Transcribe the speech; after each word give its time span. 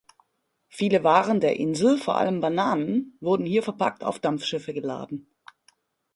Viele 0.67 1.03
Waren 1.03 1.41
der 1.41 1.57
Insel, 1.59 1.95
vor 1.99 2.17
allem 2.17 2.39
Bananen, 2.41 3.15
wurden 3.19 3.45
hier 3.45 3.61
verpackt 3.61 4.03
auf 4.03 4.17
Dampfschiffe 4.17 4.73
geladen. 4.73 5.27